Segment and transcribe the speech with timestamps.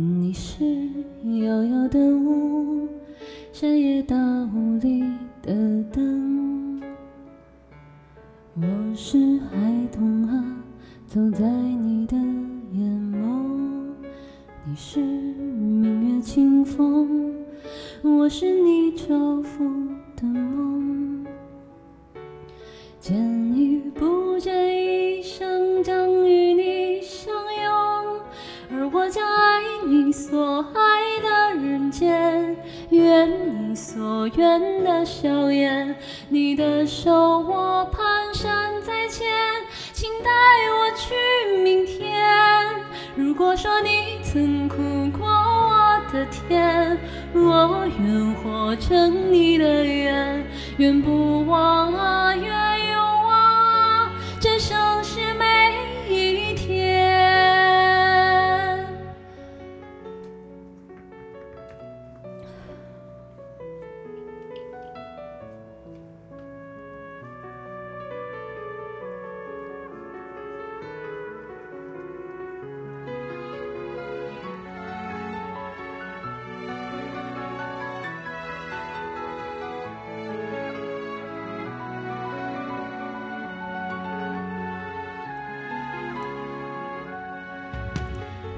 [0.00, 0.64] 你是
[1.42, 2.88] 遥遥的雾，
[3.52, 4.16] 山野道
[4.80, 5.04] 里
[5.42, 6.80] 的灯。
[8.54, 8.62] 我
[8.96, 10.56] 是孩童啊，
[11.06, 13.44] 走在你的眼眸。
[14.66, 17.34] 你是明月清风，
[18.02, 19.70] 我是你照拂
[20.16, 21.26] 的梦。
[22.98, 23.39] 见
[34.20, 35.96] 我愿的笑颜。
[36.28, 38.44] 你的手我蹒跚
[38.82, 39.26] 在前，
[39.94, 40.30] 请带
[40.76, 41.14] 我去
[41.62, 42.28] 明天。
[43.16, 44.76] 如果说你曾苦
[45.18, 46.98] 过我的甜，
[47.32, 50.44] 我愿活成你的愿，
[50.76, 51.90] 愿不忘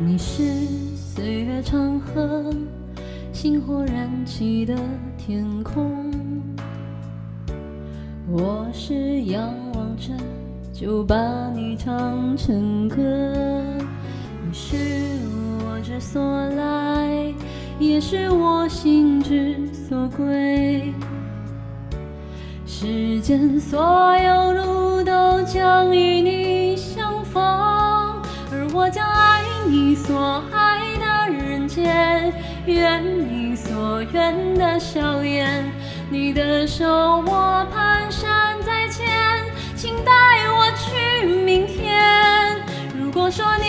[0.00, 0.44] 你是
[0.94, 2.54] 岁月长河，
[3.32, 4.72] 星火燃起的
[5.16, 6.08] 天空。
[8.30, 10.12] 我是仰望着，
[10.72, 11.16] 就把
[11.52, 12.96] 你唱成歌。
[14.46, 14.76] 你是
[15.64, 17.34] 我之所来，
[17.80, 20.94] 也是我心之所归。
[22.64, 26.17] 世间所有路都将与
[32.68, 35.64] 愿你所愿的笑颜。
[36.10, 36.86] 你的手
[37.26, 40.12] 我蹒跚在前，请带
[40.48, 42.56] 我去明天。
[42.98, 43.67] 如果说你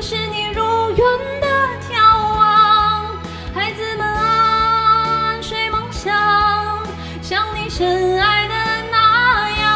[0.00, 0.98] 是你如愿
[1.40, 1.46] 的
[1.90, 1.92] 眺
[2.36, 3.16] 望。
[3.52, 6.78] 孩子们安睡梦乡，
[7.20, 8.54] 像你深爱的
[8.92, 9.66] 那样。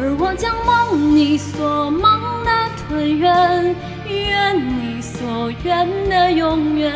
[0.00, 2.50] 而我将梦你所梦的
[2.88, 3.76] 团圆，
[4.08, 6.92] 愿你所愿的永远，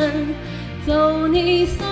[0.87, 1.87] 走你所